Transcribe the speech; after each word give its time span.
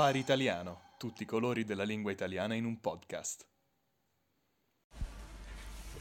Safari 0.00 0.18
Italiano, 0.18 0.80
tutti 0.96 1.24
i 1.24 1.26
colori 1.26 1.66
della 1.66 1.82
lingua 1.82 2.10
italiana 2.10 2.54
in 2.54 2.64
un 2.64 2.80
podcast. 2.80 3.44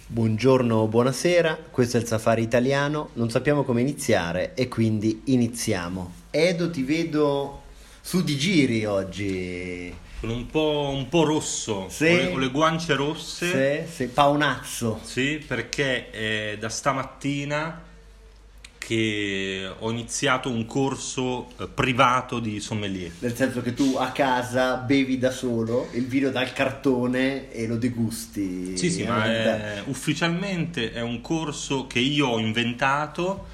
Buongiorno, 0.07 0.87
buonasera, 0.87 1.57
questo 1.69 1.97
è 1.97 1.99
il 1.99 2.07
Safari 2.07 2.41
Italiano, 2.41 3.09
non 3.15 3.29
sappiamo 3.29 3.65
come 3.65 3.81
iniziare 3.81 4.53
e 4.53 4.69
quindi 4.69 5.23
iniziamo. 5.25 6.13
Edo, 6.31 6.69
ti 6.69 6.83
vedo 6.83 7.63
su 7.99 8.23
di 8.23 8.37
giri 8.37 8.85
oggi. 8.85 9.93
Con 10.21 10.29
un 10.29 10.45
po', 10.45 10.91
un 10.93 11.09
po' 11.09 11.25
rosso, 11.25 11.89
Sì. 11.89 12.07
con, 12.07 12.15
le, 12.15 12.31
con 12.31 12.39
le 12.39 12.49
guance 12.51 12.95
rosse. 12.95 13.85
Sì, 13.85 13.93
sì, 13.95 14.07
paonazzo. 14.07 15.01
Sì, 15.03 15.43
perché 15.45 16.09
è 16.09 16.57
da 16.57 16.69
stamattina 16.69 17.83
che 18.79 19.69
ho 19.77 19.91
iniziato 19.91 20.49
un 20.49 20.65
corso 20.65 21.49
eh, 21.59 21.67
privato 21.67 22.39
di 22.39 22.59
sommelier. 22.59 23.11
Nel 23.19 23.35
senso 23.35 23.61
che 23.61 23.75
tu 23.75 23.95
a 23.99 24.09
casa 24.11 24.77
bevi 24.77 25.19
da 25.19 25.29
solo 25.29 25.89
il 25.93 26.07
vino 26.07 26.29
dal 26.31 26.51
cartone 26.53 27.51
e 27.51 27.67
lo 27.67 27.75
degusti. 27.77 28.75
Sì, 28.75 28.89
sì, 28.89 29.03
ma 29.03 29.25
è- 29.25 29.83
ufficialmente 29.85 30.91
è 30.91 31.01
un 31.01 31.21
corso 31.21 31.85
che 31.85 31.99
io 31.99 32.27
ho 32.29 32.39
inventato 32.39 33.45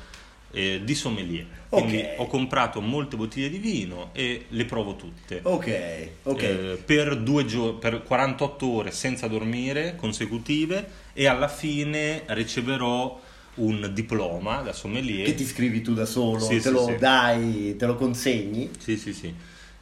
eh, 0.51 0.81
di 0.83 0.95
sommelier. 0.95 1.45
Quindi 1.67 2.01
ho 2.15 2.27
comprato 2.27 2.79
molte 2.79 3.17
bottiglie 3.17 3.49
di 3.49 3.57
vino 3.57 4.11
e 4.13 4.45
le 4.47 4.63
provo 4.63 4.95
tutte. 4.95 5.41
Ok, 5.43 6.09
ok. 6.23 6.41
Eh, 6.41 6.81
per, 6.85 7.17
due 7.17 7.45
gio- 7.45 7.73
per 7.73 8.01
48 8.03 8.65
ore 8.65 8.91
senza 8.91 9.27
dormire 9.27 9.95
consecutive 9.97 10.87
e 11.11 11.27
alla 11.27 11.49
fine 11.49 12.23
riceverò 12.27 13.19
un 13.55 13.91
diploma 13.93 14.61
da 14.61 14.73
sommelier. 14.73 15.25
che 15.25 15.35
ti 15.35 15.45
scrivi 15.45 15.81
tu 15.81 15.93
da 15.93 16.05
solo, 16.05 16.39
Sì, 16.39 16.55
te 16.55 16.61
sì, 16.61 16.71
lo 16.71 16.85
sì. 16.87 16.95
dai, 16.97 17.75
te 17.77 17.85
lo 17.85 17.95
consegni. 17.95 18.69
Sì, 18.77 18.97
sì, 18.97 19.13
sì. 19.13 19.33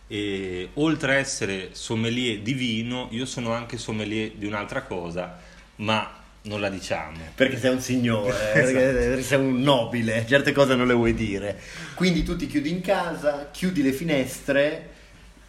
E 0.08 0.70
oltre 0.76 1.16
a 1.16 1.18
essere 1.18 1.70
sommelier 1.72 2.40
di 2.40 2.54
vino, 2.54 3.08
io 3.12 3.26
sono 3.26 3.52
anche 3.54 3.78
sommelier 3.78 4.32
di 4.36 4.46
un'altra 4.46 4.84
cosa, 4.84 5.40
ma 5.78 6.20
non 6.44 6.60
la 6.60 6.70
diciamo. 6.70 7.18
Perché 7.34 7.58
sei 7.58 7.72
un 7.72 7.80
signore, 7.82 8.30
Esatto. 8.30 8.54
perché, 8.54 8.80
perché 9.08 9.24
sei 9.24 9.40
un 9.40 9.62
nobile, 9.62 10.26
certe 10.28 10.52
cose 10.52 10.76
non 10.76 10.86
le 10.88 10.94
vuoi 10.94 11.14
dire. 11.14 11.60
Quindi 11.96 12.24
tu 12.24 12.36
ti 12.36 12.48
chiudi 12.48 12.70
in 12.70 12.82
casa, 12.82 13.50
chiudi 13.52 13.82
le 13.82 13.92
finestre, 13.94 14.90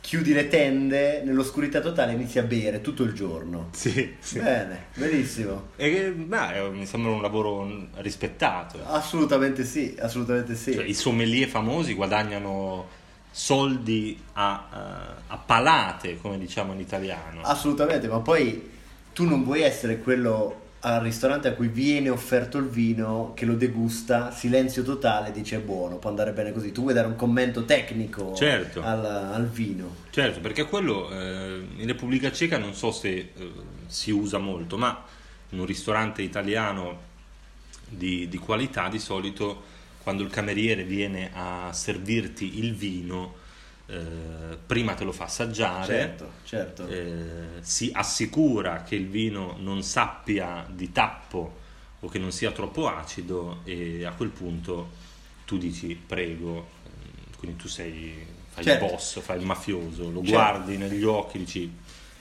chiudi 0.05 0.35
le 0.35 0.49
tende, 0.49 1.23
nell'oscurità 1.25 1.81
totale 1.81 2.13
inizi 2.13 2.39
a 2.39 2.43
bere 2.43 2.83
tutto 2.83 3.05
il 3.05 3.15
giorno. 3.15 3.69
Sì, 3.73 4.15
sì. 4.19 4.39
Bene, 4.39 4.89
benissimo. 4.97 5.69
E 5.77 6.11
beh, 6.11 6.53
è- 6.53 6.69
mi 6.69 6.85
sembra 6.85 7.11
un 7.11 7.23
lavoro 7.23 7.89
rispettato. 7.95 8.85
Assolutamente 8.85 9.65
sì, 9.65 9.97
assolutamente 9.99 10.57
sì. 10.57 10.75
Cioè, 10.75 10.85
I 10.85 10.93
sommelier 10.93 11.49
famosi 11.49 11.95
guadagnano 11.95 12.87
soldi 13.31 14.21
a, 14.35 15.17
a 15.27 15.39
palate, 15.39 16.19
come 16.21 16.37
diciamo 16.39 16.75
in 16.75 16.81
italiano. 16.81 17.41
Assolutamente, 17.41 18.07
ma 18.07 18.19
poi 18.19 18.71
tu 19.15 19.25
non 19.25 19.43
vuoi 19.43 19.63
essere 19.63 20.01
quello 20.01 20.64
al 20.87 21.01
ristorante 21.01 21.49
a 21.49 21.55
cui 21.55 21.69
viene 21.69 22.11
offerto 22.11 22.59
il 22.59 22.69
vino 22.69 23.33
che 23.35 23.47
lo 23.47 23.55
degusta, 23.55 24.31
silenzio 24.31 24.83
totale, 24.83 25.33
dice 25.33 25.57
è 25.57 25.61
buono, 25.61 25.97
può 25.97 26.11
andare 26.11 26.33
bene 26.33 26.53
così. 26.53 26.73
Tu 26.73 26.83
vuoi 26.83 26.93
dare 26.93 27.07
un 27.07 27.17
commento 27.17 27.65
tecnico 27.65 28.35
Certo. 28.35 28.83
al, 28.83 29.05
al 29.05 29.49
vino. 29.49 29.97
Certo, 30.11 30.41
perché 30.41 30.65
quello 30.65 31.11
eh, 31.11 31.65
in 31.77 31.87
Repubblica 31.87 32.31
Ceca 32.31 32.59
non 32.59 32.75
so 32.75 32.91
se 32.91 33.09
eh, 33.15 33.53
si 33.87 34.11
usa 34.11 34.37
molto, 34.37 34.77
ma 34.77 35.03
in 35.51 35.59
un 35.59 35.65
ristorante 35.65 36.21
italiano 36.21 37.13
di, 37.89 38.29
di 38.29 38.37
qualità 38.37 38.89
di 38.89 38.99
solito 38.99 39.73
quando 40.03 40.23
il 40.23 40.29
cameriere 40.29 40.85
viene 40.85 41.31
a 41.33 41.73
servirti 41.73 42.59
il 42.59 42.75
vino 42.75 43.43
eh, 43.87 44.59
prima 44.67 44.95
te 44.95 45.05
lo 45.05 45.13
fa 45.13 45.25
assaggiare, 45.25 45.87
Certo, 45.87 46.31
certo. 46.45 46.89
eh, 46.89 47.61
si 47.61 47.91
assicura 47.93 48.83
che 48.83 48.95
il 48.95 49.09
vino 49.09 49.57
non 49.59 49.83
sappia 49.83 50.67
di 50.71 50.91
tappo 50.93 51.63
o 52.01 52.09
che 52.09 52.19
non 52.19 52.33
sia 52.33 52.51
troppo 52.53 52.89
acido 52.89 53.61
e 53.65 54.05
a 54.05 54.13
quel 54.13 54.31
punto 54.31 54.91
tu 55.45 55.59
dici 55.59 55.95
prego, 55.95 56.67
eh, 56.87 57.37
quindi 57.37 57.57
tu 57.57 57.69
sei, 57.69 58.27
fai 58.49 58.65
Certo. 58.65 58.85
il 58.85 58.91
boss, 58.91 59.21
fai 59.21 59.39
il 59.39 59.45
mafioso, 59.47 60.05
lo 60.05 60.21
Certo. 60.21 60.31
guardi 60.31 60.77
negli 60.77 61.05
occhi, 61.05 61.39
dici 61.39 61.71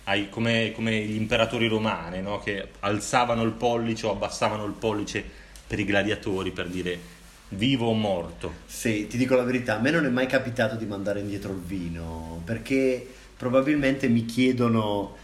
hai 0.06 0.28
come, 0.29 0.73
come 0.75 1.00
gli 1.06 1.16
imperatori 1.16 1.68
romani 1.68 2.22
no? 2.22 2.40
che 2.40 2.72
alzavano 2.81 3.41
il 3.44 3.52
pollice 3.53 4.06
o 4.06 4.12
abbassavano 4.12 4.66
il 4.66 4.73
pollice 4.73 5.23
per 5.66 5.79
i 5.79 5.85
gladiatori 5.85 6.52
per 6.52 6.68
dire 6.68 7.00
vivo 7.56 7.88
o 7.88 7.94
morto. 7.94 8.52
Sì, 8.66 9.08
ti 9.08 9.18
dico 9.18 9.36
la 9.36 9.44
verità, 9.44 9.78
a 9.78 9.80
me 9.80 9.91
non 9.91 10.06
è 10.06 10.09
mai 10.09 10.28
capitato 10.28 10.75
di 10.75 10.86
mandare 10.86 11.19
indietro 11.19 11.52
il 11.52 11.59
vino, 11.59 12.41
perché 12.46 13.06
probabilmente 13.38 14.08
mi 14.09 14.25
chiedono, 14.25 15.16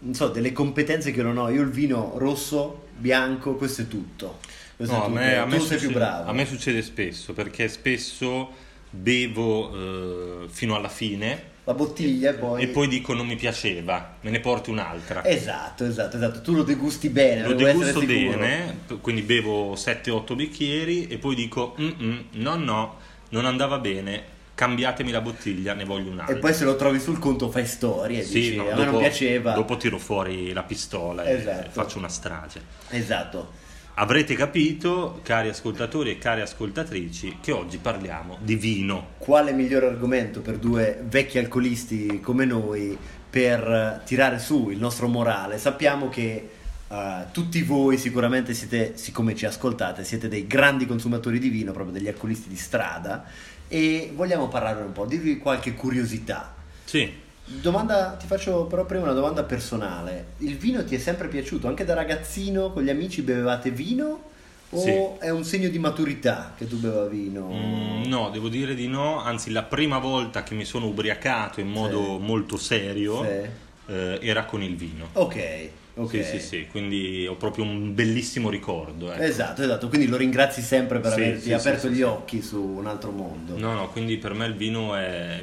non 0.00 0.14
so, 0.14 0.28
delle 0.28 0.52
competenze 0.52 1.10
che 1.12 1.22
non 1.22 1.36
ho. 1.38 1.48
Io 1.50 1.62
il 1.62 1.70
vino 1.70 2.12
rosso, 2.16 2.88
bianco, 2.96 3.54
questo 3.56 3.82
è 3.82 3.88
tutto. 3.88 4.38
Questo 4.76 4.94
No, 4.94 5.00
è 5.02 5.04
a 5.04 5.08
tutto. 5.08 5.18
me, 5.20 5.36
a 5.36 5.44
me 5.46 5.56
tu 5.56 5.64
sei 5.64 5.78
succede, 5.78 5.86
più 5.86 5.90
bravo. 5.92 6.30
a 6.30 6.32
me 6.32 6.46
succede 6.46 6.82
spesso 6.82 7.32
perché 7.32 7.68
spesso 7.68 8.50
bevo 8.90 10.44
eh, 10.44 10.48
fino 10.48 10.74
alla 10.76 10.88
fine 10.88 11.56
La 11.68 11.74
bottiglia 11.74 12.30
e 12.30 12.32
poi... 12.32 12.62
e 12.62 12.68
poi 12.68 12.88
dico 12.88 13.12
non 13.12 13.26
mi 13.26 13.36
piaceva, 13.36 14.14
me 14.22 14.30
ne 14.30 14.40
porti 14.40 14.70
un'altra. 14.70 15.22
Esatto, 15.26 15.84
esatto, 15.84 16.16
esatto. 16.16 16.40
Tu 16.40 16.54
lo 16.54 16.62
degusti 16.62 17.10
bene, 17.10 17.46
Lo 17.46 17.52
degusto 17.52 18.00
bene, 18.00 18.84
quindi 19.02 19.20
bevo 19.20 19.74
7-8 19.74 20.34
bicchieri 20.34 21.08
e 21.08 21.18
poi 21.18 21.34
dico 21.34 21.74
"Mm-mm, 21.78 22.24
no 22.36 22.54
no, 22.56 22.96
non 23.28 23.44
andava 23.44 23.76
bene, 23.80 24.22
cambiatemi 24.54 25.10
la 25.10 25.20
bottiglia, 25.20 25.74
ne 25.74 25.84
voglio 25.84 26.10
un'altra. 26.10 26.34
E 26.36 26.38
poi 26.38 26.54
se 26.54 26.64
lo 26.64 26.74
trovi 26.74 26.98
sul 27.00 27.18
conto 27.18 27.50
fai 27.50 27.66
storie, 27.66 28.22
Sì, 28.22 28.32
dici, 28.40 28.56
no, 28.56 28.62
a 28.62 28.64
me 28.70 28.74
dopo, 28.76 28.90
non 28.92 29.00
piaceva. 29.00 29.52
dopo 29.52 29.76
tiro 29.76 29.98
fuori 29.98 30.54
la 30.54 30.62
pistola 30.62 31.22
e 31.24 31.34
Esatto. 31.34 31.68
faccio 31.70 31.98
una 31.98 32.08
strage. 32.08 32.62
Esatto. 32.88 33.66
Avrete 34.00 34.36
capito, 34.36 35.18
cari 35.24 35.48
ascoltatori 35.48 36.10
e 36.10 36.18
cari 36.18 36.40
ascoltatrici, 36.40 37.38
che 37.40 37.50
oggi 37.50 37.78
parliamo 37.78 38.38
di 38.40 38.54
vino. 38.54 39.14
Quale 39.18 39.50
migliore 39.50 39.86
argomento 39.86 40.40
per 40.40 40.58
due 40.58 41.02
vecchi 41.08 41.36
alcolisti 41.36 42.20
come 42.20 42.44
noi 42.44 42.96
per 43.28 43.60
eh, 43.60 44.00
tirare 44.04 44.38
su 44.38 44.70
il 44.70 44.78
nostro 44.78 45.08
morale? 45.08 45.58
Sappiamo 45.58 46.08
che 46.08 46.48
eh, 46.86 47.24
tutti 47.32 47.60
voi 47.62 47.98
sicuramente 47.98 48.54
siete, 48.54 48.92
siccome 48.94 49.34
ci 49.34 49.46
ascoltate, 49.46 50.04
siete 50.04 50.28
dei 50.28 50.46
grandi 50.46 50.86
consumatori 50.86 51.40
di 51.40 51.48
vino, 51.48 51.72
proprio 51.72 51.92
degli 51.92 52.06
alcolisti 52.06 52.48
di 52.48 52.56
strada 52.56 53.24
e 53.66 54.12
vogliamo 54.14 54.46
parlare 54.46 54.80
un 54.80 54.92
po', 54.92 55.06
dirvi 55.06 55.38
qualche 55.38 55.74
curiosità. 55.74 56.54
Sì, 56.84 57.12
Domanda, 57.50 58.10
ti 58.18 58.26
faccio 58.26 58.64
però 58.66 58.84
prima 58.84 59.04
una 59.04 59.14
domanda 59.14 59.42
personale. 59.42 60.32
Il 60.38 60.56
vino 60.58 60.84
ti 60.84 60.94
è 60.94 60.98
sempre 60.98 61.28
piaciuto? 61.28 61.66
Anche 61.66 61.84
da 61.84 61.94
ragazzino 61.94 62.72
con 62.72 62.82
gli 62.82 62.90
amici 62.90 63.22
bevevate 63.22 63.70
vino? 63.70 64.24
O 64.70 64.78
Sì. 64.78 64.90
è 65.24 65.30
un 65.30 65.44
segno 65.44 65.70
di 65.70 65.78
maturità 65.78 66.52
che 66.54 66.66
tu 66.66 66.76
beva 66.76 67.06
vino? 67.06 67.48
Mm, 67.50 68.04
no, 68.04 68.28
devo 68.28 68.48
dire 68.48 68.74
di 68.74 68.86
no, 68.86 69.18
anzi 69.22 69.50
la 69.50 69.62
prima 69.62 69.96
volta 69.98 70.42
che 70.42 70.54
mi 70.54 70.66
sono 70.66 70.86
ubriacato 70.88 71.60
in 71.60 71.68
modo 71.68 72.18
Sì. 72.18 72.24
molto 72.26 72.56
serio 72.58 73.22
Sì. 73.22 73.92
eh, 73.92 74.18
era 74.20 74.44
con 74.44 74.62
il 74.62 74.76
vino. 74.76 75.08
Ok, 75.14 75.68
ok. 75.94 76.10
Sì, 76.10 76.22
sì, 76.22 76.40
sì, 76.40 76.66
quindi 76.70 77.26
ho 77.26 77.36
proprio 77.36 77.64
un 77.64 77.94
bellissimo 77.94 78.50
ricordo. 78.50 79.10
ecco. 79.10 79.22
Esatto, 79.22 79.62
esatto. 79.62 79.88
Quindi 79.88 80.06
lo 80.06 80.18
ringrazi 80.18 80.60
sempre 80.60 80.98
per 81.00 81.12
Sì, 81.14 81.20
averti 81.22 81.40
sì, 81.40 81.52
aperto 81.54 81.88
gli 81.88 82.02
occhi 82.02 82.42
su 82.42 82.62
un 82.62 82.86
altro 82.86 83.10
mondo. 83.10 83.56
No, 83.56 83.72
no, 83.72 83.88
quindi 83.88 84.18
per 84.18 84.34
me 84.34 84.44
il 84.44 84.54
vino 84.54 84.94
è, 84.94 85.42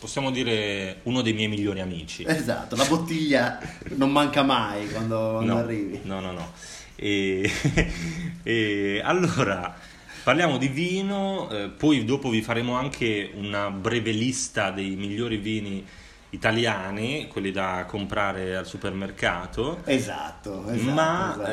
possiamo 0.00 0.30
dire, 0.30 1.00
uno 1.04 1.20
dei 1.20 1.34
miei 1.34 1.48
migliori 1.48 1.80
amici. 1.80 2.24
Esatto, 2.26 2.74
la 2.74 2.86
bottiglia 2.86 3.60
non 3.90 4.10
manca 4.10 4.42
mai 4.42 4.88
quando, 4.90 5.32
quando 5.34 5.52
no, 5.52 5.58
arrivi. 5.58 6.00
No, 6.04 6.20
no, 6.20 6.32
no. 6.32 6.52
E, 6.96 7.48
e 8.42 9.00
allora 9.04 9.76
parliamo 10.22 10.56
di 10.56 10.68
vino, 10.68 11.50
eh, 11.50 11.68
poi 11.68 12.04
dopo 12.04 12.30
vi 12.30 12.40
faremo 12.40 12.74
anche 12.74 13.30
una 13.34 13.70
breve 13.70 14.10
lista 14.10 14.70
dei 14.70 14.96
migliori 14.96 15.36
vini 15.36 15.86
italiani, 16.30 17.28
quelli 17.28 17.50
da 17.50 17.84
comprare 17.86 18.56
al 18.56 18.66
supermercato. 18.66 19.82
Esatto, 19.84 20.66
esatto. 20.70 20.92
Ma 20.92 21.32
esatto. 21.32 21.50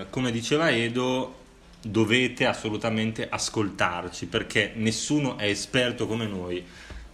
eh, 0.00 0.06
come 0.08 0.30
diceva 0.30 0.70
Edo, 0.70 1.34
dovete 1.82 2.46
assolutamente 2.46 3.28
ascoltarci 3.28 4.26
perché 4.26 4.72
nessuno 4.76 5.36
è 5.36 5.46
esperto 5.46 6.06
come 6.06 6.26
noi 6.26 6.64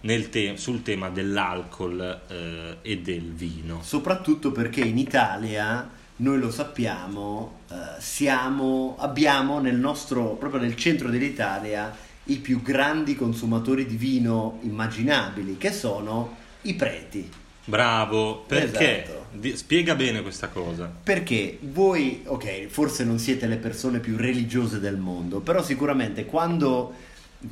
te- 0.01 0.57
sul 0.57 0.81
tema 0.83 1.09
dell'alcol 1.09 2.21
eh, 2.27 2.77
e 2.81 2.97
del 2.99 3.33
vino. 3.33 3.81
Soprattutto 3.83 4.51
perché 4.51 4.81
in 4.81 4.97
Italia, 4.97 5.89
noi 6.17 6.39
lo 6.39 6.51
sappiamo, 6.51 7.59
eh, 7.69 7.75
siamo, 7.99 8.95
abbiamo 8.99 9.59
nel 9.59 9.75
nostro, 9.75 10.35
proprio 10.35 10.61
nel 10.61 10.75
centro 10.75 11.09
dell'Italia, 11.09 11.95
i 12.25 12.37
più 12.37 12.61
grandi 12.61 13.15
consumatori 13.15 13.85
di 13.85 13.95
vino 13.95 14.59
immaginabili, 14.63 15.57
che 15.57 15.71
sono 15.71 16.35
i 16.63 16.73
preti. 16.73 17.29
Bravo, 17.65 18.43
perché? 18.47 19.03
Esatto. 19.03 19.25
Di- 19.31 19.57
spiega 19.57 19.93
bene 19.95 20.21
questa 20.21 20.47
cosa. 20.47 20.91
Perché 21.03 21.59
voi, 21.61 22.21
ok, 22.25 22.67
forse 22.67 23.03
non 23.03 23.19
siete 23.19 23.45
le 23.45 23.57
persone 23.57 23.99
più 23.99 24.15
religiose 24.15 24.79
del 24.79 24.97
mondo, 24.97 25.41
però 25.41 25.61
sicuramente 25.61 26.25
quando 26.25 26.93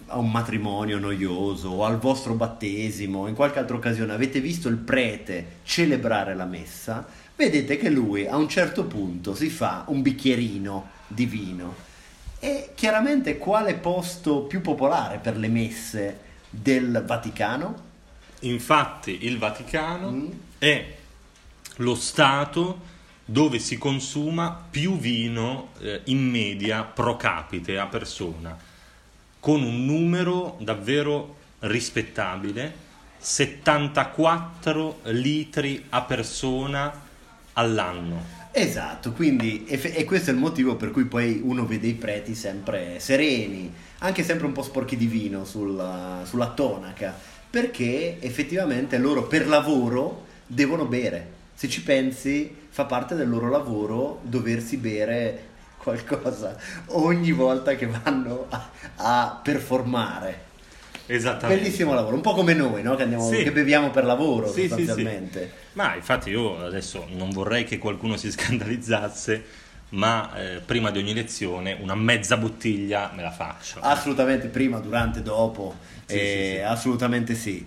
a 0.07 0.17
un 0.17 0.31
matrimonio 0.31 0.97
noioso 0.97 1.69
o 1.69 1.85
al 1.85 1.99
vostro 1.99 2.33
battesimo 2.33 3.19
o 3.19 3.27
in 3.27 3.35
qualche 3.35 3.59
altra 3.59 3.75
occasione 3.75 4.13
avete 4.13 4.39
visto 4.39 4.67
il 4.67 4.77
prete 4.77 5.57
celebrare 5.63 6.35
la 6.35 6.45
messa, 6.45 7.05
vedete 7.35 7.77
che 7.77 7.89
lui 7.89 8.25
a 8.25 8.35
un 8.35 8.49
certo 8.49 8.85
punto 8.85 9.35
si 9.35 9.49
fa 9.49 9.83
un 9.87 10.01
bicchierino 10.01 10.89
di 11.07 11.25
vino. 11.25 11.75
E 12.39 12.71
chiaramente 12.75 13.37
quale 13.37 13.75
posto 13.75 14.41
più 14.41 14.61
popolare 14.61 15.17
per 15.19 15.37
le 15.37 15.47
messe 15.47 16.19
del 16.49 17.03
Vaticano? 17.05 17.83
Infatti 18.41 19.25
il 19.25 19.37
Vaticano 19.37 20.11
Mm. 20.11 20.27
è 20.57 20.95
lo 21.77 21.95
Stato 21.95 22.93
dove 23.25 23.57
si 23.59 23.77
consuma 23.77 24.65
più 24.69 24.97
vino 24.97 25.69
eh, 25.79 26.01
in 26.05 26.29
media 26.29 26.83
pro 26.83 27.17
capite 27.17 27.79
a 27.79 27.87
persona, 27.87 28.55
con 29.45 29.61
un 29.61 29.85
numero 29.85 30.57
davvero 30.59 31.35
rispettabile, 31.59 32.73
74 33.19 35.01
litri 35.03 35.85
a 35.89 36.01
persona 36.01 36.91
all'anno. 37.53 38.23
Esatto, 38.51 39.11
quindi 39.11 39.63
e, 39.67 39.79
e 39.97 40.03
questo 40.03 40.31
è 40.31 40.33
il 40.33 40.39
motivo 40.39 40.77
per 40.77 40.89
cui 40.89 41.05
poi 41.05 41.41
uno 41.43 41.67
vede 41.67 41.85
i 41.85 41.93
preti 41.93 42.33
sempre 42.33 42.99
sereni, 42.99 43.71
anche 43.99 44.23
sempre 44.23 44.47
un 44.47 44.51
po' 44.51 44.63
sporchi 44.63 44.97
di 44.97 45.05
vino 45.05 45.45
sulla, 45.45 46.23
sulla 46.23 46.49
tonaca, 46.49 47.15
perché 47.47 48.19
effettivamente 48.21 48.97
loro 48.97 49.27
per 49.27 49.47
lavoro 49.47 50.25
devono 50.47 50.85
bere. 50.85 51.33
Se 51.53 51.69
ci 51.69 51.83
pensi, 51.83 52.51
fa 52.69 52.85
parte 52.85 53.13
del 53.13 53.29
loro 53.29 53.51
lavoro 53.51 54.21
doversi 54.23 54.77
bere 54.77 55.53
qualcosa 55.85 56.57
ogni 56.87 57.31
volta 57.31 57.75
che 57.75 57.85
vanno 57.85 58.47
a, 58.49 58.69
a 58.95 59.39
performare. 59.41 60.43
Esattamente. 61.05 61.61
Bellissimo 61.63 61.93
lavoro, 61.93 62.15
un 62.15 62.21
po' 62.21 62.33
come 62.33 62.55
noi, 62.55 62.81
no? 62.81 62.95
che, 62.95 63.03
andiamo- 63.03 63.29
Sì. 63.29 63.43
che 63.43 63.51
beviamo 63.51 63.91
per 63.91 64.05
lavoro 64.05 64.47
Sì, 64.47 64.61
sì, 64.61 64.61
sì. 64.61 64.67
sostanzialmente. 64.69 65.53
Ma 65.73 65.93
infatti 65.95 66.31
io 66.31 66.65
adesso 66.65 67.05
non 67.11 67.29
vorrei 67.29 67.63
che 67.63 67.77
qualcuno 67.77 68.17
si 68.17 68.31
scandalizzasse, 68.33 69.43
ma 69.89 70.33
eh, 70.35 70.61
prima 70.65 70.89
di 70.89 70.97
ogni 70.97 71.13
lezione 71.13 71.77
una 71.79 71.93
mezza 71.93 72.37
bottiglia 72.37 73.11
me 73.15 73.21
la 73.21 73.29
faccio. 73.31 73.77
Assolutamente 73.81 74.47
prima, 74.47 74.79
durante, 74.79 75.21
dopo, 75.21 75.75
eh, 76.07 76.61
assolutamente 76.65 77.35
sì. 77.35 77.63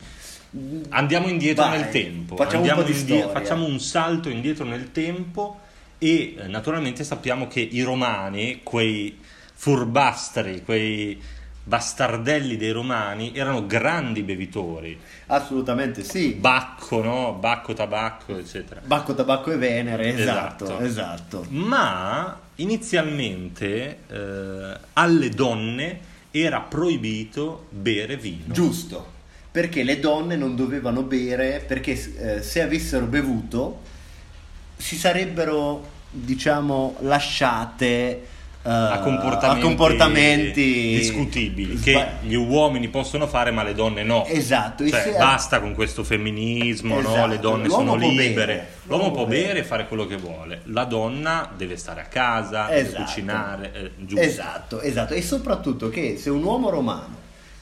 Andiamo 0.89 1.29
indietro 1.29 1.63
Vai, 1.65 1.79
nel 1.79 1.91
tempo, 1.91 2.35
facciamo 2.35 2.63
un 2.65 2.69
Andiamo 2.71 2.91
di 2.91 2.99
indie- 2.99 3.29
facciamo 3.31 3.67
un 3.67 3.79
salto 3.79 4.29
indietro 4.31 4.65
nel 4.65 4.91
tempo 4.91 5.61
e 5.99 6.35
eh, 6.39 6.47
naturalmente 6.47 7.05
sappiamo 7.05 7.49
che 7.49 7.61
i 7.61 7.83
romani, 7.83 8.61
quei 8.63 9.19
furbastri, 9.55 10.63
quei 10.63 11.21
bastardelli 11.65 12.57
dei 12.57 12.71
romani, 12.71 13.35
erano 13.35 13.67
grandi 13.67 14.23
bevitori. 14.23 14.99
Assolutamente 15.27 16.03
sì. 16.03 16.33
Bacco, 16.33 17.03
no? 17.03 17.35
Bacco, 17.35 17.75
tabacco, 17.75 18.39
eccetera. 18.39 18.81
Bacco, 18.83 19.15
tabacco 19.15 19.53
e 19.53 19.57
Venere, 19.57 20.15
esatto, 20.15 20.65
Esatto. 20.65 20.85
esatto. 20.85 21.47
Ma 21.51 22.41
inizialmente 22.57 23.99
eh, 24.09 24.79
alle 24.95 25.29
donne 25.29 26.01
era 26.31 26.61
proibito 26.61 27.67
bere 27.71 28.17
vino. 28.17 28.55
Giusto, 28.55 29.07
perché 29.51 29.83
le 29.83 30.01
donne 30.01 30.37
non 30.37 30.57
dovevano 30.57 31.03
bere, 31.03 31.63
perché 31.67 31.93
eh, 31.93 32.43
se 32.43 32.63
avessero 32.63 33.05
bevuto 33.05 33.81
si 34.79 34.97
sarebbero, 34.97 35.87
diciamo, 36.11 36.97
lasciate 37.01 38.37
eh, 38.63 38.71
a 38.71 38.99
comportamenti, 39.01 39.61
a 39.61 39.63
comportamenti 39.69 40.63
discutibili 40.97 41.79
che 41.79 41.93
sba- 41.93 42.09
gli 42.23 42.35
uomini 42.35 42.89
possono 42.89 43.27
fare 43.27 43.51
ma 43.51 43.63
le 43.63 43.75
donne 43.75 44.03
no. 44.03 44.25
Esatto, 44.27 44.89
Cioè, 44.89 45.15
basta 45.17 45.61
con 45.61 45.75
questo 45.75 46.03
femminismo, 46.05 47.01
no? 47.01 47.11
Esatto, 47.11 47.27
le 47.27 47.39
donne 47.39 47.67
l'uomo 47.67 47.93
sono 47.93 47.97
libere, 47.97 48.33
bere, 48.33 48.69
l'uomo 48.85 49.03
l'uomo 49.05 49.15
può 49.17 49.27
bere 49.27 49.61
e 49.61 49.65
fare 49.65 49.87
quello 49.87 50.07
che 50.07 50.17
vuole, 50.17 50.63
la 50.65 50.85
donna 50.85 51.51
deve 51.57 51.77
stare 51.77 52.01
a 52.03 52.05
casa, 52.05 52.67
deve 52.67 52.81
Esatto. 52.81 53.03
cucinare, 53.05 53.73
eh, 53.73 53.91
giusto. 53.99 54.25
Esatto, 54.25 54.81
esatto. 54.81 55.15
E 55.15 55.23
soprattutto 55.23 55.89
che 55.89 56.17
se 56.19 56.31
un 56.31 56.43
uomo 56.43 56.69
romano 56.71 57.17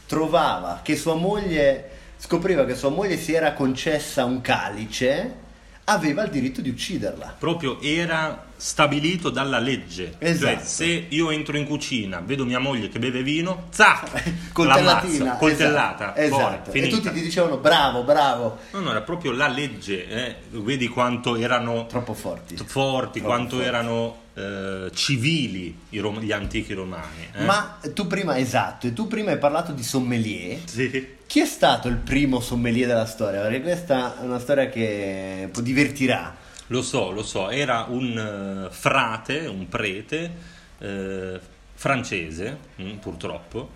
trovava 0.07 0.81
che 0.83 0.97
sua 0.97 1.15
moglie, 1.15 1.91
scopriva 2.17 2.65
che 2.65 2.75
sua 2.75 2.91
moglie 2.91 3.17
si 3.19 3.33
era 3.33 3.53
concessa 3.53 4.25
un 4.25 4.41
calice, 4.41 5.45
aveva 5.89 6.25
il 6.25 6.31
diritto 6.31 6.61
di 6.61 6.69
ucciderla. 6.69 7.35
Proprio 7.39 7.81
era 7.81 8.47
stabilito 8.57 9.31
dalla 9.31 9.59
legge. 9.59 10.15
Esatto. 10.19 10.55
Cioè, 10.57 10.65
se 10.65 11.07
io 11.09 11.31
entro 11.31 11.57
in 11.57 11.65
cucina, 11.67 12.21
vedo 12.25 12.45
mia 12.45 12.59
moglie 12.59 12.89
che 12.89 12.99
beve 12.99 13.23
vino, 13.23 13.69
zac, 13.71 14.33
Coltellatina. 14.53 15.37
coltellata, 15.37 16.17
Esatto. 16.17 16.39
fuori, 16.41 16.55
esatto. 16.55 16.73
E 16.73 16.89
tutti 16.89 17.13
ti 17.13 17.21
dicevano 17.21 17.57
bravo, 17.59 18.03
bravo. 18.03 18.59
No, 18.73 18.81
no, 18.81 18.91
era 18.91 19.03
proprio 19.03 19.33
la 19.33 19.49
legge, 19.49 20.09
eh. 20.09 20.37
vedi 20.51 20.89
quanto 20.89 21.37
erano 21.37 21.87
Troppo 21.87 22.15
forti. 22.15 22.57
forti, 22.57 23.19
Troppo 23.21 23.35
quanto 23.35 23.55
forti. 23.57 23.69
erano 23.69 24.17
eh, 24.35 24.91
civili 24.95 25.79
i 25.91 25.99
rom- 25.99 26.21
gli 26.21 26.33
antichi 26.33 26.73
romani. 26.75 27.29
eh. 27.35 27.45
Ma 27.45 27.79
tu 27.95 28.07
prima, 28.07 28.37
esatto, 28.39 28.87
e 28.87 28.93
tu 28.93 29.07
prima 29.07 29.31
hai 29.31 29.39
parlato 29.39 29.73
di 29.73 29.83
sommelier. 29.83 30.59
Sì. 30.65 31.15
Chi 31.27 31.41
è 31.41 31.47
stato 31.47 31.89
il 31.89 31.97
primo 31.97 32.41
sommelier 32.41 32.87
della 32.87 33.07
storia? 33.07 33.41
Perché 33.41 33.61
questa 33.61 34.21
è 34.21 34.25
una 34.25 34.39
storia 34.39 34.69
che 34.69 35.51
divertirà. 35.61 36.45
Lo 36.69 36.83
so, 36.83 37.11
lo 37.13 37.23
so, 37.23 37.51
era 37.51 37.87
un 37.89 38.67
eh, 38.67 38.73
frate, 38.73 39.47
un 39.47 39.69
prete 39.69 40.33
eh, 40.79 41.41
francese, 41.75 42.59
mm, 42.81 42.97
purtroppo, 42.97 43.71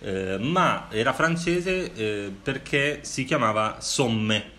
eh, 0.00 0.36
ma 0.38 0.88
era 0.90 1.12
francese 1.12 1.92
eh, 1.92 2.32
perché 2.42 3.00
si 3.02 3.24
chiamava 3.24 3.76
somme. 3.80 4.52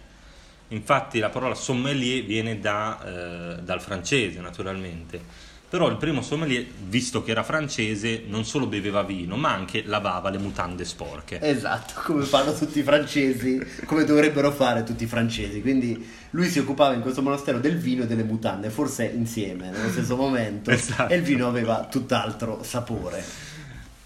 Infatti 0.70 1.20
la 1.20 1.30
parola 1.30 1.54
sommelier 1.54 2.24
viene 2.24 2.60
da, 2.60 3.58
eh, 3.58 3.62
dal 3.62 3.82
francese, 3.82 4.40
naturalmente. 4.40 5.45
Però 5.76 5.90
il 5.90 5.98
primo 5.98 6.22
sommelier, 6.22 6.66
visto 6.88 7.22
che 7.22 7.32
era 7.32 7.44
francese, 7.44 8.24
non 8.28 8.46
solo 8.46 8.66
beveva 8.66 9.04
vino, 9.04 9.36
ma 9.36 9.52
anche 9.52 9.84
lavava 9.86 10.30
le 10.30 10.38
mutande 10.38 10.86
sporche. 10.86 11.42
Esatto, 11.42 12.00
come 12.02 12.24
fanno 12.24 12.54
tutti 12.54 12.80
i 12.80 12.82
francesi, 12.82 13.62
come 13.84 14.06
dovrebbero 14.06 14.54
fare 14.54 14.84
tutti 14.86 15.04
i 15.04 15.08
francesi. 15.08 15.60
Quindi 15.60 16.10
lui 16.30 16.48
si 16.48 16.60
occupava 16.60 16.94
in 16.94 17.02
questo 17.02 17.22
monastero 17.22 17.60
del 17.60 17.78
vino 17.78 18.04
e 18.04 18.08
delle 18.08 18.24
mutande, 18.24 18.70
forse 18.70 19.04
insieme, 19.04 19.70
nello 19.70 19.90
stesso 19.90 20.16
momento, 20.16 20.72
Esatto. 20.72 21.12
e 21.12 21.18
il 21.18 21.24
vino 21.24 21.46
aveva 21.46 21.86
tutt'altro 21.92 22.64
sapore. 22.64 23.22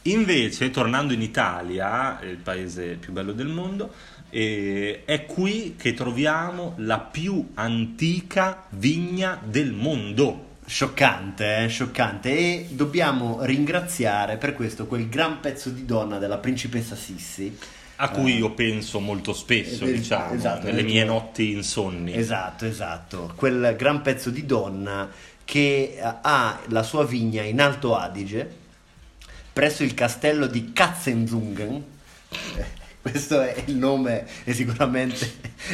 Invece, 0.01 0.72
tornando 0.72 1.13
in 1.13 1.22
Italia, 1.22 2.20
il 2.24 2.38
paese 2.38 2.98
più 3.00 3.13
bello 3.13 3.32
del 3.32 3.46
mondo, 3.46 3.94
eh, 4.32 5.03
è 5.05 5.27
qui 5.27 5.75
che 5.77 5.94
troviamo 5.94 6.74
la 6.77 6.98
più 6.98 7.51
antica 7.53 8.65
vigna 8.70 9.39
del 9.44 9.72
mondo. 9.72 10.48
Scioccante, 10.70 11.64
eh? 11.64 11.68
scioccante. 11.68 12.30
E 12.30 12.68
dobbiamo 12.70 13.40
ringraziare 13.42 14.38
per 14.38 14.54
questo 14.54 14.86
quel 14.86 15.10
gran 15.10 15.40
pezzo 15.40 15.72
di 15.72 15.84
donna 15.84 16.20
della 16.20 16.38
principessa 16.38 16.96
Sissi. 16.96 17.58
A 17.96 18.10
cui 18.10 18.34
Eh, 18.34 18.38
io 18.38 18.52
penso 18.52 19.00
molto 19.00 19.34
spesso, 19.34 19.86
Eh, 19.86 19.94
diciamo, 19.94 20.34
esatto, 20.36 20.68
nelle 20.68 20.84
nel 20.84 20.86
mie 20.86 21.04
notti 21.04 21.54
insonni. 21.54 22.14
Esatto, 22.16 22.66
esatto. 22.66 23.34
Quel 23.36 23.76
gran 23.76 24.04
pezzo 24.04 24.30
di 24.30 24.46
donna 24.46 25.10
che 25.44 25.98
eh, 25.98 26.14
ha 26.22 26.60
la 26.68 26.84
sua 26.84 27.04
vigna 27.04 27.42
in 27.42 27.60
Alto 27.60 27.96
Adige, 27.96 28.48
presso 29.52 29.84
il 29.84 29.96
castello 29.96 30.46
di 30.46 30.72
Katzenzungen. 30.72 31.84
Questo 33.10 33.41
è 33.41 33.63
il 33.65 33.75
nome 33.75 34.25
e 34.44 34.53
sicuramente 34.53 35.32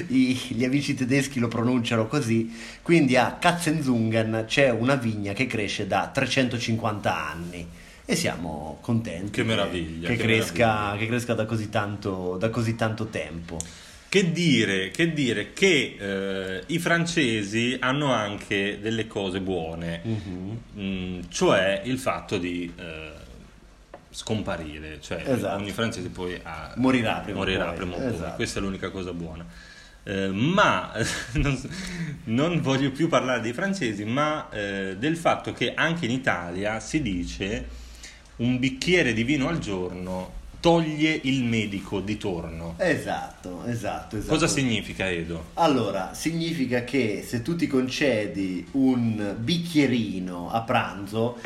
i- 0.09 0.39
gli 0.49 0.63
amici 0.63 0.93
tedeschi 0.93 1.39
lo 1.39 1.47
pronunciano 1.47 2.07
così. 2.07 2.53
Quindi 2.81 3.15
a 3.17 3.37
Katzenzungen 3.39 4.45
c'è 4.47 4.69
una 4.69 4.95
vigna 4.95 5.33
che 5.33 5.47
cresce 5.47 5.87
da 5.87 6.09
350 6.13 7.29
anni 7.29 7.67
e 8.05 8.15
siamo 8.15 8.77
contenti 8.81 9.31
Che 9.31 9.43
meraviglia, 9.43 10.07
che, 10.09 10.15
che 10.15 10.23
cresca, 10.23 10.67
meraviglia. 10.67 10.97
che 10.99 11.07
cresca 11.07 11.33
da 11.33 11.45
così 11.45 11.69
tanto, 11.69 12.37
da 12.37 12.49
così 12.49 12.75
tanto 12.75 13.07
tempo. 13.07 13.57
Che 14.07 14.31
dire, 14.31 14.91
che 14.91 15.11
dire 15.11 15.51
che 15.51 15.95
eh, 15.99 16.63
i 16.67 16.79
francesi 16.79 17.75
hanno 17.79 18.13
anche 18.13 18.77
delle 18.79 19.07
cose 19.07 19.41
buone, 19.41 20.01
Mhm. 20.03 20.59
Mm, 20.79 21.19
cioè 21.29 21.81
il 21.83 21.97
fatto 21.97 22.37
di 22.37 22.71
eh, 22.77 23.11
scomparire, 24.15 24.99
cioè 25.01 25.23
Esatto. 25.27 25.61
ogni 25.61 25.71
francese 25.71 26.07
poi 26.07 26.39
ha- 26.41 26.71
Morirà 26.77 27.15
prima 27.15 27.37
o 27.39 27.41
morirà 27.41 27.65
poi. 27.65 27.75
prima 27.75 27.95
o 27.95 27.97
poi. 27.99 28.13
Esatto. 28.13 28.35
questa 28.35 28.59
è 28.59 28.61
l'unica 28.61 28.89
cosa 28.89 29.11
buona. 29.11 29.45
Eh, 30.03 30.27
ma 30.29 30.93
non, 31.33 31.59
non 32.25 32.61
voglio 32.61 32.91
più 32.91 33.09
parlare 33.09 33.41
dei 33.41 33.51
francesi, 33.53 34.05
ma 34.05 34.49
eh, 34.51 34.95
del 34.97 35.17
fatto 35.17 35.51
che 35.51 35.73
anche 35.73 36.05
in 36.05 36.11
Italia 36.11 36.79
si 36.79 37.01
dice 37.01 37.67
un 38.37 38.57
bicchiere 38.57 39.11
di 39.13 39.23
vino 39.23 39.49
al 39.49 39.59
giorno 39.59 40.43
toglie 40.61 41.19
il 41.23 41.43
medico 41.43 41.99
di 41.99 42.17
torno. 42.17 42.75
Esatto, 42.77 43.65
esatto, 43.65 44.15
esatto. 44.17 44.31
Cosa 44.33 44.47
significa 44.47 45.09
Edo? 45.09 45.47
Allora, 45.55 46.13
significa 46.13 46.83
che 46.83 47.23
se 47.27 47.41
tu 47.43 47.55
ti 47.55 47.67
concedi 47.67 48.65
un 48.71 49.35
bicchierino 49.37 50.49
a 50.51 50.61
pranzo, 50.61 51.37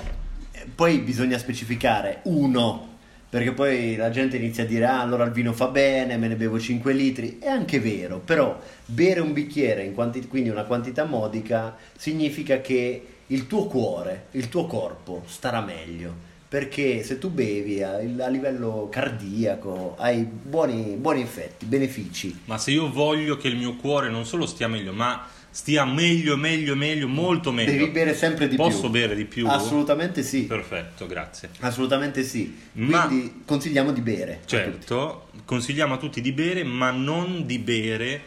poi 0.74 1.00
bisogna 1.00 1.38
specificare 1.38 2.20
uno 2.24 2.88
perché 3.30 3.52
poi 3.52 3.96
la 3.96 4.10
gente 4.10 4.38
inizia 4.38 4.64
a 4.64 4.66
dire 4.66 4.86
ah 4.86 5.02
allora 5.02 5.24
il 5.24 5.32
vino 5.32 5.54
fa 5.54 5.68
bene, 5.68 6.18
me 6.18 6.28
ne 6.28 6.36
bevo 6.36 6.60
5 6.60 6.92
litri, 6.94 7.38
è 7.40 7.48
anche 7.48 7.80
vero, 7.80 8.18
però 8.18 8.60
bere 8.86 9.20
un 9.20 9.34
bicchiere, 9.34 9.84
in 9.84 9.94
quanti- 9.94 10.28
quindi 10.28 10.50
una 10.50 10.64
quantità 10.64 11.06
modica, 11.06 11.76
significa 11.96 12.60
che 12.60 13.06
il 13.28 13.46
tuo 13.46 13.68
cuore, 13.68 14.26
il 14.32 14.50
tuo 14.50 14.66
corpo 14.66 15.22
starà 15.28 15.62
meglio, 15.62 16.12
perché 16.50 17.04
se 17.04 17.20
tu 17.20 17.30
bevi 17.30 17.84
a, 17.84 17.98
a 17.98 18.28
livello 18.30 18.88
cardiaco 18.90 19.96
hai 20.00 20.24
buoni, 20.24 20.96
buoni 20.98 21.22
effetti, 21.22 21.66
benefici. 21.68 22.42
Ma 22.46 22.58
se 22.58 22.72
io 22.72 22.92
voglio 22.92 23.38
che 23.38 23.48
il 23.48 23.58
mio 23.58 23.76
cuore 23.76 24.10
non 24.10 24.26
solo 24.26 24.48
stia 24.48 24.68
meglio, 24.68 24.92
ma 24.92 25.24
stia 25.52 25.86
meglio, 25.86 26.38
meglio, 26.38 26.76
meglio, 26.76 27.08
molto 27.08 27.52
meglio. 27.52 27.72
Devi 27.72 27.88
bere 27.90 28.14
sempre 28.16 28.48
di 28.48 28.56
più. 28.56 28.64
Posso 28.64 28.90
bere 28.90 29.16
di 29.16 29.26
più? 29.26 29.48
Assolutamente 29.48 30.22
sì. 30.24 30.44
Perfetto, 30.44 31.08
grazie. 31.08 31.50
Assolutamente 31.60 32.24
sì. 32.24 32.58
Ma- 32.74 33.08
Quindi 33.08 33.42
consigliamo 33.46 33.92
di 33.92 34.02
bere. 34.02 34.40
a. 34.44 34.48
Certo, 34.48 35.30
consigliamo 35.46 35.96
a 35.96 35.98
tutti 35.98 36.22
di 36.22 36.32
bere, 36.32 36.64
ma 36.64 36.92
non 36.92 37.46
di 37.46 37.58
bere 37.60 38.22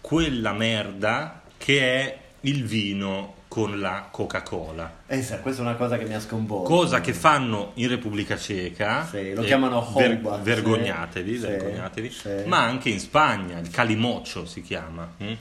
quella 0.00 0.52
merda 0.52 1.42
che 1.56 1.80
è 1.80 2.18
il 2.42 2.64
vino 2.64 3.34
con 3.48 3.80
la 3.80 4.08
Coca-Cola. 4.10 4.98
Esatto, 5.06 5.40
questa 5.42 5.62
è 5.62 5.64
una 5.64 5.76
cosa 5.76 5.96
che 5.96 6.04
mi 6.04 6.14
ha 6.14 6.20
sconvolto. 6.20 6.68
Cosa 6.68 7.00
che 7.00 7.14
fanno 7.14 7.70
in 7.74 7.88
Repubblica 7.88 8.36
Ceca, 8.36 9.06
Sì, 9.10 9.32
lo 9.32 9.42
chiamano 9.42 9.92
ver- 9.96 10.18
Hoba, 10.18 10.36
vergognatevi, 10.36 11.34
sì, 11.38 11.40
vergognatevi, 11.46 12.10
sì. 12.10 12.28
ma 12.44 12.62
anche 12.64 12.90
in 12.90 13.00
Spagna, 13.00 13.58
il 13.58 13.70
Calimocho 13.70 14.44
si 14.46 14.60
chiama. 14.62 15.10
hm? 15.16 15.32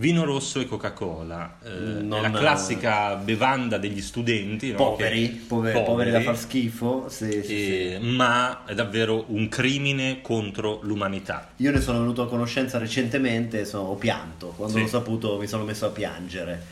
Vino 0.00 0.24
rosso 0.24 0.60
e 0.60 0.64
Coca-Cola, 0.66 1.58
eh, 1.62 1.68
Non- 2.00 2.22
la 2.22 2.30
classica 2.30 3.16
bevanda 3.16 3.76
degli 3.76 4.00
studenti, 4.00 4.70
no? 4.70 4.76
Poveri, 4.78 5.28
Che- 5.28 5.40
poveri, 5.46 5.82
poveri 5.84 6.10
da 6.10 6.22
far 6.22 6.38
schifo. 6.38 7.04
Sì, 7.10 7.42
sì, 7.44 7.92
eh, 7.92 7.98
sì. 8.00 8.06
ma 8.06 8.64
è 8.64 8.72
davvero 8.72 9.26
un 9.28 9.48
crimine 9.48 10.22
contro 10.22 10.80
l'umanità. 10.84 11.50
Io 11.56 11.70
ne 11.70 11.82
sono 11.82 11.98
venuto 11.98 12.22
a 12.22 12.28
conoscenza 12.28 12.78
recentemente, 12.78 13.66
sono, 13.66 13.88
ho 13.88 13.94
pianto. 13.96 14.54
Quando 14.56 14.78
l'ho 14.78 14.86
saputo 14.86 15.36
mi 15.36 15.46
sono 15.46 15.64
messo 15.64 15.84
a 15.84 15.90
piangere. 15.90 16.62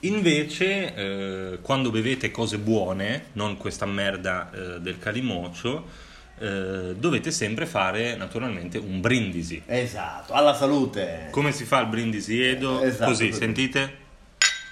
Invece, 0.00 0.94
eh, 0.94 1.58
quando 1.60 1.90
bevete 1.90 2.30
cose 2.30 2.56
buone, 2.56 3.26
non 3.34 3.58
questa 3.58 3.84
merda 3.84 4.50
eh, 4.50 4.80
del 4.80 4.98
calimocio, 4.98 5.84
eh, 6.38 6.94
dovete 6.96 7.30
sempre 7.30 7.66
fare 7.66 8.16
naturalmente 8.16 8.78
un 8.78 9.00
brindisi. 9.00 9.62
Esatto, 9.66 10.32
alla 10.32 10.54
salute. 10.54 11.28
Come 11.30 11.52
si 11.52 11.64
fa 11.64 11.80
il 11.80 11.86
brindisi 11.86 12.42
Edo? 12.42 12.80
Esatto, 12.82 13.10
così, 13.10 13.28
così. 13.28 13.38
sentite? 13.40 14.04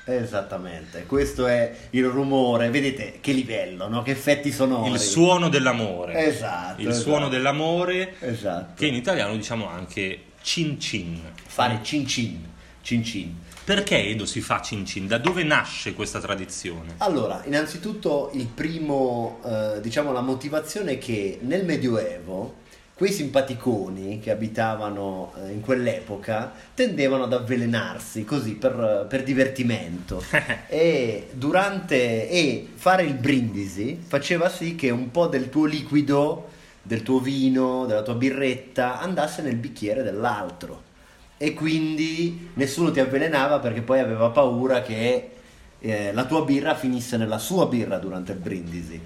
Esattamente, 0.07 1.05
questo 1.07 1.47
è 1.47 1.75
il 1.91 2.05
rumore. 2.05 2.69
Vedete 2.69 3.19
che 3.23 3.33
livello, 3.33 3.89
no? 3.89 4.03
che 4.03 4.11
effetti 4.11 4.53
sonori. 4.53 4.91
Il 4.91 4.99
suono 4.99 5.49
dell'amore. 5.49 6.27
Esatto, 6.27 6.81
Il 6.83 6.89
esatto. 6.89 7.03
suono 7.03 7.29
dell'amore, 7.29 8.15
Esatto. 8.21 8.73
che 8.77 8.87
in 8.87 8.95
italiano 8.95 9.35
diciamo 9.35 9.67
anche 9.67 10.25
cin 10.43 10.79
cin. 10.79 11.19
Fare 11.47 11.81
cin 11.83 12.07
cin. 12.07 12.53
Cin 12.83 13.03
cin. 13.03 13.35
Perché 13.65 14.09
Edo 14.09 14.27
si 14.27 14.43
fa 14.43 14.61
cin 14.61 14.85
cin? 14.85 15.07
Da 15.07 15.17
dove 15.17 15.43
nasce 15.43 15.95
questa 15.95 16.21
tradizione? 16.21 16.97
Allora, 16.99 17.43
innanzitutto 17.47 18.31
il 18.35 18.47
primo, 18.47 19.41
eh, 19.43 19.81
diciamo, 19.81 20.13
la 20.13 20.21
motivazione 20.21 20.93
è 20.93 20.99
che 20.99 21.39
nel 21.41 21.65
Medioevo 21.65 22.57
quei 22.93 23.11
simpaticoni 23.11 24.21
che 24.21 24.31
abitavano 24.31 25.33
eh, 25.37 25.53
in 25.53 25.63
quell'epoca 25.63 26.53
tendevano 26.75 27.25
ad 27.25 27.33
avvelenarsi 27.33 28.23
così 28.27 28.53
per, 28.53 29.07
per 29.09 29.23
divertimento 29.23 30.23
e 30.69 31.31
durante 31.33 32.29
e 32.29 32.69
fare 32.75 33.05
il 33.05 33.15
brindisi 33.15 33.99
faceva 34.07 34.51
sì 34.51 34.77
che 34.77 34.91
un 34.91 35.11
po' 35.11 35.27
del 35.27 35.49
tuo 35.49 35.65
liquido, 35.65 36.51
del 36.83 37.03
tuo 37.03 37.19
vino, 37.19 37.87
della 37.87 38.03
tua 38.03 38.15
birretta 38.15 39.01
andasse 39.01 39.41
nel 39.41 39.57
bicchiere 39.57 40.03
dell'altro 40.03 40.93
e 41.45 41.53
quindi 41.53 42.49
nessuno 42.55 42.91
ti 42.91 43.01
avvelenava 43.01 43.59
perché 43.59 43.83
poi 43.83 44.01
aveva 44.01 44.31
paura 44.31 44.81
che 44.81 45.29
eh, 45.79 46.11
la 46.15 46.25
tua 46.25 46.43
birra 46.43 46.75
finisse 46.75 47.19
nella 47.19 47.37
sua 47.37 47.67
birra 47.67 47.99
durante 47.99 48.33
il 48.33 48.39
brindisi. 48.39 48.99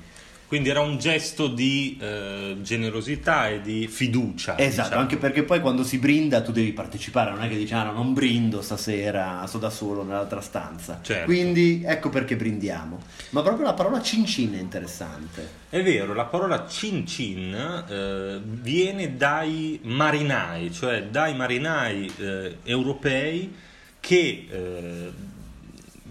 Quindi 0.48 0.70
era 0.70 0.80
un 0.80 0.96
gesto 0.96 1.46
di 1.46 1.98
eh, 2.00 2.56
generosità 2.62 3.48
e 3.48 3.60
di 3.60 3.86
fiducia. 3.86 4.58
Esatto, 4.58 4.84
diciamo. 4.84 5.02
anche 5.02 5.16
perché 5.18 5.42
poi 5.42 5.60
quando 5.60 5.84
si 5.84 5.98
brinda 5.98 6.40
tu 6.40 6.52
devi 6.52 6.72
partecipare, 6.72 7.32
non 7.32 7.42
è 7.42 7.48
che 7.48 7.56
dici 7.56 7.74
ah 7.74 7.82
no, 7.82 7.92
non 7.92 8.14
brindo 8.14 8.62
stasera, 8.62 9.44
sto 9.46 9.58
da 9.58 9.68
solo 9.68 10.02
nell'altra 10.04 10.40
stanza. 10.40 11.00
Certo. 11.02 11.26
Quindi 11.26 11.82
ecco 11.84 12.08
perché 12.08 12.34
brindiamo. 12.34 12.98
Ma 13.30 13.42
proprio 13.42 13.66
la 13.66 13.74
parola 13.74 14.00
cin 14.00 14.24
cin 14.24 14.54
è 14.54 14.58
interessante. 14.58 15.66
È 15.68 15.82
vero, 15.82 16.14
la 16.14 16.24
parola 16.24 16.66
cin 16.66 17.06
cin 17.06 17.84
eh, 17.86 18.40
viene 18.42 19.18
dai 19.18 19.78
marinai, 19.82 20.72
cioè 20.72 21.04
dai 21.04 21.34
marinai 21.34 22.10
eh, 22.16 22.56
europei 22.62 23.54
che, 24.00 24.46
eh, 24.50 25.10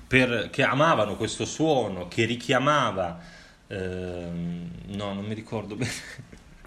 per- 0.06 0.50
che 0.51 0.62
amavano 0.62 1.15
questo 1.15 1.44
suono, 1.44 2.08
che 2.08 2.25
richiamava, 2.25 3.20
ehm, 3.67 4.69
no, 4.95 5.13
non 5.13 5.25
mi 5.25 5.33
ricordo 5.33 5.75
bene. 5.75 5.91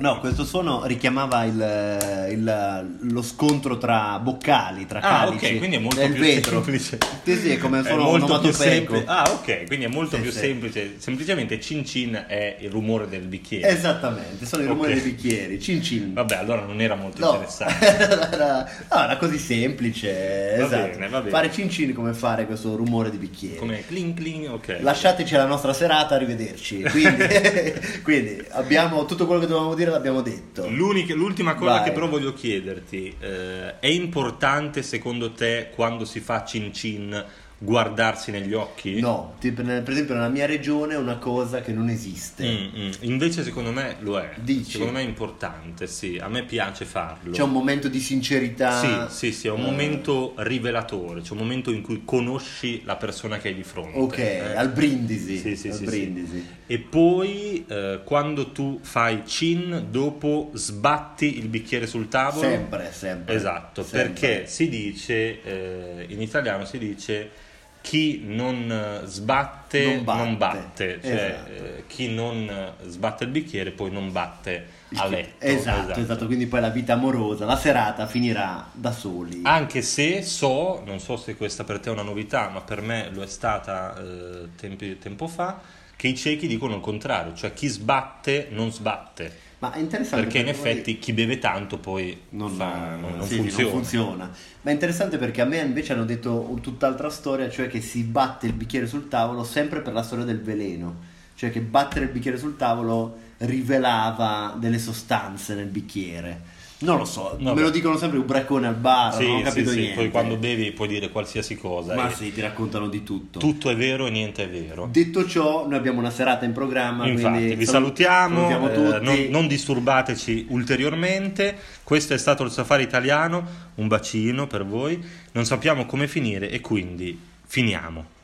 No, 0.00 0.18
questo 0.18 0.44
suono 0.46 0.86
richiamava 0.86 1.44
il- 1.44 2.28
il- 2.30 2.96
lo 3.12 3.20
scontro 3.20 3.76
tra 3.76 4.18
boccali, 4.18 4.86
tra 4.86 4.98
Ah, 5.00 5.26
calici 5.26 5.44
ok, 5.52 5.58
quindi 5.58 5.76
è 5.76 5.78
molto 5.78 6.00
più 6.00 6.14
vetro. 6.14 6.62
semplice. 6.62 6.98
Sì, 7.22 7.36
sì, 7.36 7.50
è 7.50 7.58
come 7.58 7.80
È 7.80 7.84
suono 7.84 8.04
molto 8.04 8.40
più 8.40 8.50
semplice. 8.50 9.04
Ah, 9.06 9.30
ok, 9.30 9.66
quindi 9.66 9.84
è 9.84 9.88
molto 9.88 10.16
Sì, 10.16 10.22
più 10.22 10.30
sì. 10.30 10.38
semplice. 10.38 10.94
Semplicemente 10.96 11.60
cin 11.60 11.84
cin 11.84 12.24
è 12.26 12.56
il 12.60 12.70
rumore 12.70 13.08
del 13.10 13.26
bicchiere. 13.26 13.68
Esattamente, 13.68 14.46
sono 14.46 14.62
i 14.62 14.66
rumori 14.66 14.92
Ok. 14.94 15.02
dei 15.02 15.10
bicchieri, 15.12 15.60
cin 15.60 15.82
cin. 15.82 16.14
Vabbè, 16.14 16.36
allora 16.36 16.62
non 16.62 16.80
era 16.80 16.94
molto 16.94 17.20
No, 17.20 17.32
interessante. 17.32 17.86
era, 18.32 18.70
no, 18.90 19.02
era 19.02 19.16
così 19.18 19.36
semplice. 19.38 20.54
Va 20.58 20.64
esatto. 20.64 20.88
bene, 20.92 21.08
va 21.08 21.18
bene. 21.18 21.30
Fare 21.30 21.52
cin 21.52 21.68
cin 21.68 21.92
come 21.92 22.14
fare 22.14 22.46
questo 22.46 22.74
rumore 22.74 23.10
di 23.10 23.18
bicchieri. 23.18 23.56
Come 23.56 23.84
clink 23.86 24.16
clink, 24.18 24.50
ok. 24.50 24.78
Lasciateci 24.80 25.34
la 25.34 25.44
nostra 25.44 25.74
serata, 25.74 26.14
arrivederci. 26.14 26.84
Quindi, 26.84 27.24
quindi 28.02 28.42
abbiamo 28.52 29.04
tutto 29.04 29.26
quello 29.26 29.40
che 29.42 29.46
dovevamo 29.46 29.74
dire 29.74 29.88
l'abbiamo 29.90 30.20
detto. 30.22 30.68
L'ultima 30.68 31.54
cosa 31.54 31.76
Vai. 31.76 31.84
che 31.84 31.92
però 31.92 32.08
voglio 32.08 32.32
chiederti, 32.32 33.14
eh, 33.18 33.78
è 33.78 33.86
importante 33.86 34.82
secondo 34.82 35.32
te 35.32 35.70
quando 35.74 36.04
si 36.04 36.20
fa 36.20 36.44
cin 36.44 36.72
cin 36.72 37.24
guardarsi 37.62 38.30
negli 38.30 38.54
occhi? 38.54 39.00
No, 39.00 39.34
tipo, 39.38 39.62
per 39.62 39.90
esempio 39.90 40.14
nella 40.14 40.28
mia 40.28 40.46
regione 40.46 40.94
è 40.94 40.96
una 40.96 41.18
cosa 41.18 41.60
che 41.60 41.72
non 41.72 41.90
esiste. 41.90 42.44
Mm, 42.44 42.80
mm. 42.80 42.90
Invece 43.00 43.44
secondo 43.44 43.70
me 43.70 43.96
lo 44.00 44.18
è. 44.18 44.32
Dici? 44.40 44.72
Secondo 44.72 44.94
me 44.94 45.00
è 45.00 45.04
importante, 45.04 45.86
sì. 45.86 46.18
A 46.18 46.28
me 46.28 46.44
piace 46.44 46.86
farlo. 46.86 47.32
C'è 47.32 47.42
un 47.42 47.50
momento 47.50 47.88
di 47.88 48.00
sincerità. 48.00 49.08
Sì, 49.08 49.14
sì, 49.14 49.32
sì, 49.32 49.46
è 49.48 49.50
un 49.50 49.60
Eh, 49.60 49.64
momento 49.64 50.32
rivelatore, 50.38 51.20
c'è 51.20 51.32
un 51.32 51.38
momento 51.38 51.70
in 51.70 51.82
cui 51.82 52.02
conosci 52.04 52.82
la 52.84 52.96
persona 52.96 53.36
che 53.36 53.48
hai 53.48 53.54
di 53.54 53.62
fronte. 53.62 53.98
Ok, 53.98 54.18
eh. 54.18 54.56
al 54.56 54.70
brindisi. 54.70 55.36
Sì, 55.36 55.54
sì, 55.54 55.68
al 55.68 55.74
sì, 55.74 55.84
brindisi. 55.84 56.46
E 56.66 56.78
poi 56.78 57.64
eh, 57.68 58.00
quando 58.04 58.52
tu 58.52 58.78
fai 58.80 59.22
cin, 59.26 59.88
dopo 59.90 60.50
sbatti 60.54 61.38
il 61.38 61.48
bicchiere 61.48 61.86
sul 61.86 62.08
tavolo. 62.08 62.48
Sempre, 62.48 62.90
sempre. 62.90 63.34
Esatto, 63.34 63.82
sempre. 63.82 64.02
perché 64.08 64.46
si 64.46 64.68
dice, 64.70 65.42
eh, 65.42 66.06
in 66.08 66.22
italiano 66.22 66.64
si 66.64 66.78
dice 66.78 67.48
chi 67.82 68.22
non 68.24 68.70
eh, 68.70 69.06
sbatte 69.06 69.84
Non 69.84 70.16
non 70.16 70.36
batte. 70.36 70.36
batte, 70.36 71.00
cioè 71.02 71.12
Esatto. 71.12 71.50
eh, 71.50 71.84
chi 71.86 72.08
non 72.12 72.48
eh, 72.48 72.88
sbatte 72.88 73.24
il 73.24 73.30
bicchiere 73.30 73.70
poi 73.70 73.90
non 73.90 74.12
batte 74.12 74.66
a 74.94 75.06
letto. 75.06 75.44
Esatto, 75.46 76.00
esatto, 76.00 76.26
quindi 76.26 76.46
poi 76.46 76.60
la 76.60 76.68
vita 76.70 76.94
amorosa, 76.94 77.44
la 77.44 77.56
serata 77.56 78.06
finirà 78.06 78.68
da 78.72 78.92
soli. 78.92 79.40
Anche 79.44 79.82
se 79.82 80.22
so, 80.22 80.82
non 80.84 80.98
so 81.00 81.16
se 81.16 81.36
questa 81.36 81.64
per 81.64 81.78
te 81.80 81.88
è 81.88 81.92
una 81.92 82.02
novità, 82.02 82.48
ma 82.48 82.60
per 82.60 82.80
me 82.82 83.08
lo 83.12 83.22
è 83.22 83.26
stata 83.26 83.96
eh, 83.98 84.48
tempi- 84.56 84.98
tempo 84.98 85.26
fa, 85.26 85.60
che 85.96 86.08
i 86.08 86.16
ciechi 86.16 86.46
dicono 86.46 86.74
il 86.76 86.80
contrario, 86.80 87.34
cioè 87.34 87.52
chi 87.54 87.68
sbatte 87.68 88.48
non 88.50 88.72
sbatte. 88.72 89.48
Ma 89.60 89.72
è 89.72 89.78
interessante 89.78 90.24
Perché 90.24 90.38
in 90.38 90.44
poi 90.44 90.54
effetti 90.54 90.98
chi 90.98 91.12
beve 91.12 91.38
tanto 91.38 91.78
poi 91.78 92.18
non, 92.30 92.50
fa- 92.50 92.96
non- 92.96 93.16
non 93.18 93.26
sì, 93.26 93.36
funziona. 93.36 93.70
funziona. 93.70 94.30
Ma 94.62 94.70
è 94.70 94.72
interessante 94.72 95.18
perché 95.18 95.42
a 95.42 95.44
me 95.44 95.58
invece 95.58 95.92
hanno 95.92 96.06
detto 96.06 96.46
un- 96.48 96.60
tutt'altra 96.62 97.10
storia, 97.10 97.50
cioè 97.50 97.68
che 97.68 97.82
si 97.82 98.02
batte 98.04 98.46
il 98.46 98.54
bicchiere 98.54 98.86
sul 98.86 99.08
tavolo 99.08 99.44
sempre 99.44 99.82
per 99.82 99.92
la 99.92 100.02
storia 100.02 100.24
del 100.24 100.40
veleno. 100.40 101.08
Cioè 101.34 101.50
che 101.50 101.60
battere 101.60 102.06
il 102.06 102.10
bicchiere 102.10 102.38
sul 102.38 102.56
tavolo 102.56 103.18
rivelava 103.38 104.56
delle 104.58 104.78
sostanze 104.78 105.54
nel 105.54 105.66
bicchiere. 105.68 106.40
Non 106.82 106.96
lo 106.96 107.04
so, 107.04 107.36
Vabbè. 107.38 107.54
me 107.54 107.60
lo 107.60 107.70
dicono 107.70 107.98
sempre 107.98 108.18
ubriacone 108.18 108.66
al 108.66 108.74
bar, 108.74 109.14
Sì, 109.14 109.26
non 109.26 109.36
ho 109.36 109.42
capito 109.42 109.70
sì, 109.70 109.76
niente. 109.80 109.96
poi 109.96 110.10
quando 110.10 110.36
bevi 110.36 110.70
puoi 110.72 110.88
dire 110.88 111.10
qualsiasi 111.10 111.56
cosa. 111.56 111.94
Ma 111.94 112.10
sì, 112.10 112.32
ti 112.32 112.40
raccontano 112.40 112.88
di 112.88 113.02
tutto. 113.02 113.38
Tutto 113.38 113.68
è 113.68 113.76
vero 113.76 114.06
e 114.06 114.10
niente 114.10 114.44
è 114.44 114.48
vero. 114.48 114.88
Detto 114.90 115.26
ciò, 115.26 115.66
noi 115.66 115.76
abbiamo 115.76 115.98
una 115.98 116.10
serata 116.10 116.46
in 116.46 116.52
programma, 116.52 117.06
Infatti, 117.06 117.36
quindi 117.36 117.54
vi 117.56 117.66
salu- 117.66 117.94
salutiamo, 117.94 118.48
salutiamo 118.48 118.94
eh, 118.96 119.00
non, 119.00 119.26
non 119.28 119.46
disturbateci 119.46 120.46
ulteriormente. 120.48 121.56
Questo 121.82 122.14
è 122.14 122.18
stato 122.18 122.44
il 122.44 122.50
Safari 122.50 122.82
Italiano, 122.82 123.44
un 123.74 123.86
bacino 123.86 124.46
per 124.46 124.64
voi. 124.64 125.02
Non 125.32 125.44
sappiamo 125.44 125.84
come 125.84 126.08
finire 126.08 126.48
e 126.50 126.60
quindi 126.60 127.18
finiamo. 127.46 128.18